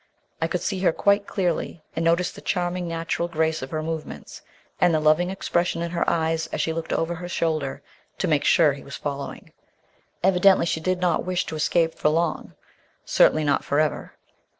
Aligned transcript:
I 0.41 0.47
could 0.47 0.61
see 0.61 0.79
her 0.79 0.91
quite 0.91 1.27
clearly, 1.27 1.83
and 1.95 2.03
noticed 2.03 2.33
the 2.33 2.41
charming, 2.41 2.87
natural 2.87 3.27
grace 3.27 3.61
of 3.61 3.69
her 3.69 3.83
movements, 3.83 4.41
and 4.79 4.95
the 4.95 4.99
loving 4.99 5.29
expression 5.29 5.83
in 5.83 5.91
her 5.91 6.09
eyes 6.09 6.47
as 6.47 6.59
she 6.59 6.73
looked 6.73 6.91
over 6.91 7.13
her 7.13 7.29
shoulder 7.29 7.83
to 8.17 8.27
make 8.27 8.43
sure 8.43 8.73
he 8.73 8.81
was 8.83 8.95
following. 8.95 9.53
Evidently, 10.23 10.65
she 10.65 10.79
did 10.79 10.99
not 11.01 11.23
wish 11.23 11.45
to 11.45 11.55
escape 11.55 11.93
for 11.93 12.09
long, 12.09 12.55
certainly 13.05 13.43
not 13.43 13.63
for 13.63 13.79
ever. 13.79 14.13